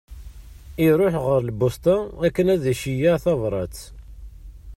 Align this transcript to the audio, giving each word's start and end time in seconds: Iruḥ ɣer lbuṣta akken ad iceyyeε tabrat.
Iruḥ 0.85 1.15
ɣer 1.27 1.39
lbuṣta 1.49 1.95
akken 2.25 2.47
ad 2.53 2.63
iceyyeε 2.73 3.15
tabrat. 3.23 3.77